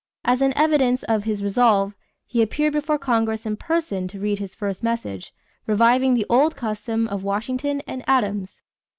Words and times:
As 0.25 0.41
an 0.41 0.57
evidence 0.57 1.03
of 1.03 1.25
his 1.25 1.43
resolve, 1.43 1.95
he 2.25 2.41
appeared 2.41 2.73
before 2.73 2.97
Congress 2.97 3.45
in 3.45 3.55
person 3.55 4.07
to 4.07 4.19
read 4.19 4.39
his 4.39 4.55
first 4.55 4.81
message, 4.81 5.31
reviving 5.67 6.15
the 6.15 6.25
old 6.27 6.55
custom 6.55 7.07
of 7.09 7.23
Washington 7.23 7.83
and 7.85 8.03
Adams. 8.07 8.63